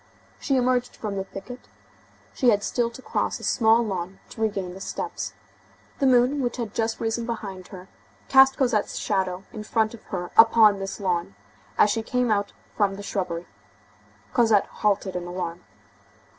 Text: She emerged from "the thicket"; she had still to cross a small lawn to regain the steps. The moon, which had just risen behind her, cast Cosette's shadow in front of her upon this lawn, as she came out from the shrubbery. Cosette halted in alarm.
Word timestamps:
She 0.39 0.55
emerged 0.55 0.95
from 0.95 1.15
"the 1.15 1.23
thicket"; 1.25 1.67
she 2.33 2.49
had 2.49 2.63
still 2.63 2.89
to 2.89 3.03
cross 3.03 3.39
a 3.39 3.43
small 3.43 3.83
lawn 3.85 4.17
to 4.31 4.41
regain 4.41 4.73
the 4.73 4.81
steps. 4.81 5.33
The 5.99 6.07
moon, 6.07 6.41
which 6.41 6.57
had 6.57 6.73
just 6.73 6.99
risen 6.99 7.27
behind 7.27 7.67
her, 7.67 7.87
cast 8.27 8.57
Cosette's 8.57 8.95
shadow 8.97 9.43
in 9.53 9.61
front 9.63 9.93
of 9.93 10.01
her 10.05 10.31
upon 10.35 10.79
this 10.79 10.99
lawn, 10.99 11.35
as 11.77 11.91
she 11.91 12.01
came 12.01 12.31
out 12.31 12.51
from 12.75 12.95
the 12.95 13.03
shrubbery. 13.03 13.45
Cosette 14.33 14.65
halted 14.71 15.15
in 15.15 15.27
alarm. 15.27 15.63